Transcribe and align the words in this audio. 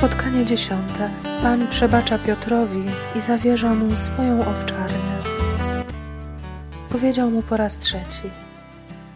Spotkanie 0.00 0.44
dziesiąte. 0.44 1.10
Pan 1.42 1.68
przebacza 1.68 2.18
Piotrowi 2.18 2.84
i 3.16 3.20
zawierza 3.20 3.74
mu 3.74 3.96
swoją 3.96 4.40
owczarnię. 4.40 5.16
Powiedział 6.88 7.30
mu 7.30 7.42
po 7.42 7.56
raz 7.56 7.78
trzeci: 7.78 8.30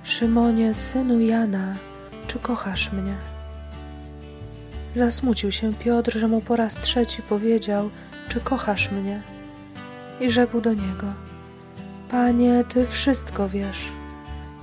Szymonie, 0.02 0.74
synu 0.74 1.20
Jana, 1.20 1.74
czy 2.26 2.38
kochasz 2.38 2.92
mnie? 2.92 3.14
Zasmucił 4.94 5.52
się 5.52 5.72
Piotr, 5.72 6.18
że 6.18 6.28
mu 6.28 6.40
po 6.40 6.56
raz 6.56 6.74
trzeci 6.74 7.22
powiedział: 7.22 7.90
Czy 8.28 8.40
kochasz 8.40 8.90
mnie? 8.90 9.22
I 10.20 10.30
rzekł 10.30 10.60
do 10.60 10.74
niego: 10.74 11.06
Panie, 12.10 12.64
ty 12.68 12.86
wszystko 12.86 13.48
wiesz. 13.48 13.92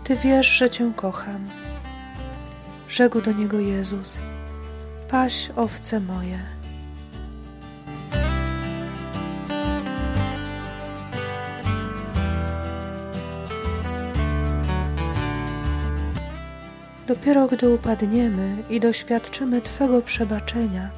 Ty 0.03 0.15
wiesz, 0.15 0.47
że 0.47 0.69
cię 0.69 0.91
kocham. 0.95 1.45
Rzekł 2.89 3.21
do 3.21 3.31
niego 3.31 3.59
Jezus: 3.59 4.17
Paś 5.11 5.49
owce 5.55 5.99
moje. 5.99 6.39
Dopiero 17.07 17.47
gdy 17.47 17.69
upadniemy 17.69 18.55
i 18.69 18.79
doświadczymy 18.79 19.61
Twego 19.61 20.01
przebaczenia, 20.01 20.89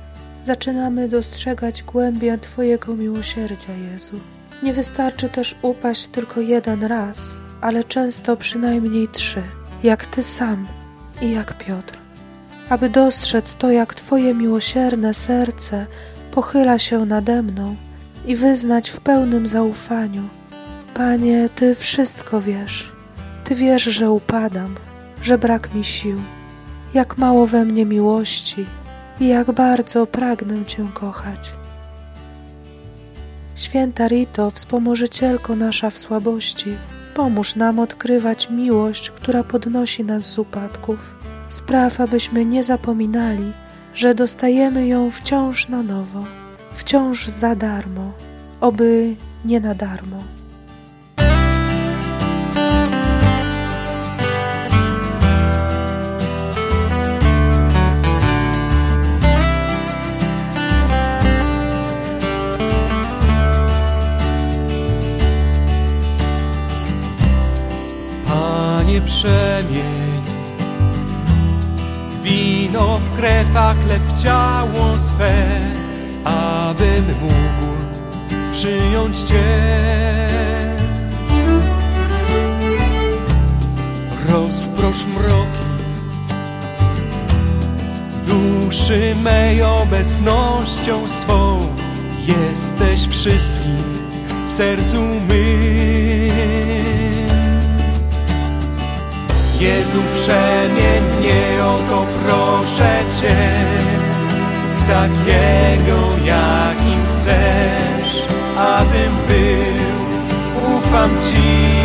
zaczynamy 0.43 1.07
dostrzegać 1.07 1.83
głębię 1.83 2.37
Twojego 2.37 2.95
miłosierdzia, 2.95 3.73
Jezu. 3.73 4.19
Nie 4.63 4.73
wystarczy 4.73 5.29
też 5.29 5.55
upaść 5.61 6.07
tylko 6.07 6.41
jeden 6.41 6.83
raz, 6.83 7.31
ale 7.61 7.83
często 7.83 8.37
przynajmniej 8.37 9.07
trzy, 9.07 9.43
jak 9.83 10.05
Ty 10.05 10.23
sam 10.23 10.67
i 11.21 11.31
jak 11.31 11.57
Piotr. 11.57 12.02
Aby 12.69 12.89
dostrzec 12.89 13.55
to, 13.55 13.71
jak 13.71 13.93
Twoje 13.93 14.33
miłosierne 14.33 15.13
serce 15.13 15.85
pochyla 16.31 16.79
się 16.79 17.05
nade 17.05 17.41
mną 17.41 17.75
i 18.25 18.35
wyznać 18.35 18.89
w 18.89 18.99
pełnym 18.99 19.47
zaufaniu: 19.47 20.23
Panie, 20.93 21.49
Ty 21.55 21.75
wszystko 21.75 22.41
wiesz. 22.41 22.91
Ty 23.43 23.55
wiesz, 23.55 23.83
że 23.83 24.11
upadam, 24.11 24.75
że 25.21 25.37
brak 25.37 25.73
mi 25.73 25.83
sił, 25.83 26.21
jak 26.93 27.17
mało 27.17 27.47
we 27.47 27.65
mnie 27.65 27.85
miłości 27.85 28.65
i 29.19 29.27
jak 29.27 29.51
bardzo 29.51 30.07
pragnę 30.07 30.65
Cię 30.65 30.87
kochać. 30.93 31.53
Święta 33.55 34.07
Rito, 34.07 34.51
wspomożycielko 34.51 35.55
nasza 35.55 35.89
w 35.89 35.97
słabości, 35.97 36.77
pomóż 37.15 37.55
nam 37.55 37.79
odkrywać 37.79 38.49
miłość, 38.49 39.11
która 39.11 39.43
podnosi 39.43 40.03
nas 40.03 40.23
z 40.23 40.39
upadków. 40.39 41.22
Spraw, 41.53 42.01
abyśmy 42.01 42.45
nie 42.45 42.63
zapominali, 42.63 43.51
że 43.95 44.13
dostajemy 44.13 44.87
ją 44.87 45.11
wciąż 45.11 45.69
na 45.69 45.83
nowo, 45.83 46.25
wciąż 46.75 47.27
za 47.27 47.55
darmo, 47.55 48.11
oby 48.61 49.15
nie 49.45 49.59
na 49.59 49.75
darmo. 49.75 50.17
Panie 68.27 69.01
przemień 69.01 70.12
Wino 72.73 72.97
w 72.97 73.17
krew, 73.17 73.55
a 73.55 73.73
chleb 73.73 74.01
w 74.01 74.23
ciało 74.23 74.97
swe 74.97 75.33
Abym 76.23 77.05
mógł 77.21 77.73
przyjąć 78.51 79.19
Cię. 79.19 79.43
Rozprosz 84.29 85.05
mroki 85.05 85.63
Duszy 88.27 89.15
mej 89.23 89.63
obecnością 89.63 91.09
swą. 91.09 91.59
Jesteś 92.27 93.07
wszystkim 93.07 93.77
w 94.49 94.53
sercu 94.53 95.01
mym. 95.01 95.93
Jezu, 99.59 99.99
przemień 100.11 101.03
mnie, 101.19 101.63
w 103.29 104.87
takiego, 104.87 105.99
jakim 106.25 107.05
chcesz, 107.09 108.27
abym 108.57 109.11
był, 109.27 110.77
ufam 110.77 111.09
Ci. 111.09 111.83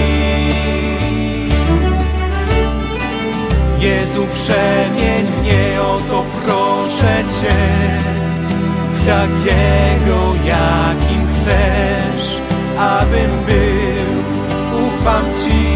Jezu, 3.79 4.27
przemień 4.35 5.27
mnie, 5.41 5.83
o 5.83 6.01
to 6.11 6.25
proszę 6.45 7.25
Cię, 7.41 7.57
w 8.93 9.07
takiego, 9.07 10.35
jakim 10.45 11.29
chcesz, 11.29 12.39
abym 12.79 13.31
był, 13.31 14.19
ufam 14.87 15.25
Ci. 15.45 15.68